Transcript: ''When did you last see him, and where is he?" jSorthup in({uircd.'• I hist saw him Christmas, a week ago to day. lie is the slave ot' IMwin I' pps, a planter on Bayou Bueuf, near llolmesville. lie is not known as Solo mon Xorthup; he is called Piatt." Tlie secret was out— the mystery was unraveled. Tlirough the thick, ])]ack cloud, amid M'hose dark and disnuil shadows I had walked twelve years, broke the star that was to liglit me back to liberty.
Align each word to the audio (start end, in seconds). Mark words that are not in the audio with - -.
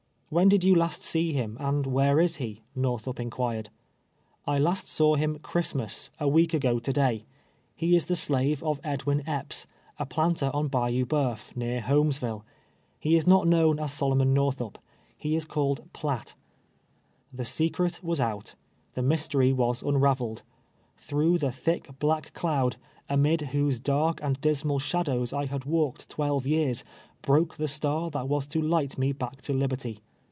''When 0.41 0.47
did 0.47 0.63
you 0.63 0.73
last 0.75 1.01
see 1.01 1.33
him, 1.33 1.57
and 1.59 1.85
where 1.85 2.17
is 2.17 2.37
he?" 2.37 2.61
jSorthup 2.77 3.19
in({uircd.'• 3.19 3.65
I 4.47 4.59
hist 4.59 4.87
saw 4.87 5.15
him 5.15 5.39
Christmas, 5.39 6.09
a 6.21 6.27
week 6.29 6.53
ago 6.53 6.79
to 6.79 6.93
day. 6.93 7.25
lie 7.81 7.87
is 7.89 8.05
the 8.05 8.15
slave 8.15 8.63
ot' 8.63 8.81
IMwin 8.81 9.27
I' 9.27 9.41
pps, 9.41 9.65
a 9.99 10.05
planter 10.05 10.49
on 10.53 10.69
Bayou 10.69 11.05
Bueuf, 11.05 11.53
near 11.57 11.81
llolmesville. 11.81 12.43
lie 13.03 13.11
is 13.11 13.27
not 13.27 13.45
known 13.45 13.77
as 13.77 13.91
Solo 13.91 14.15
mon 14.15 14.33
Xorthup; 14.33 14.77
he 15.17 15.35
is 15.35 15.43
called 15.43 15.91
Piatt." 15.93 16.33
Tlie 17.35 17.45
secret 17.45 17.99
was 18.01 18.21
out— 18.21 18.55
the 18.93 19.01
mystery 19.03 19.51
was 19.51 19.83
unraveled. 19.83 20.43
Tlirough 20.97 21.41
the 21.41 21.51
thick, 21.51 21.89
])]ack 22.01 22.33
cloud, 22.33 22.77
amid 23.09 23.41
M'hose 23.51 23.81
dark 23.83 24.21
and 24.23 24.39
disnuil 24.39 24.79
shadows 24.79 25.33
I 25.33 25.47
had 25.47 25.65
walked 25.65 26.07
twelve 26.07 26.47
years, 26.47 26.85
broke 27.21 27.57
the 27.57 27.67
star 27.67 28.09
that 28.11 28.29
was 28.29 28.47
to 28.47 28.61
liglit 28.61 28.97
me 28.97 29.11
back 29.11 29.41
to 29.41 29.51
liberty. 29.51 29.99